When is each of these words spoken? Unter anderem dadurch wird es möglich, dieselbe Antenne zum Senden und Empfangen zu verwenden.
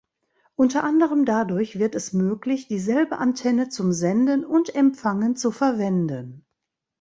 Unter 0.55 0.83
anderem 0.83 1.25
dadurch 1.25 1.77
wird 1.77 1.93
es 1.93 2.11
möglich, 2.11 2.67
dieselbe 2.67 3.19
Antenne 3.19 3.69
zum 3.69 3.93
Senden 3.93 4.43
und 4.43 4.73
Empfangen 4.73 5.35
zu 5.35 5.51
verwenden. 5.51 6.43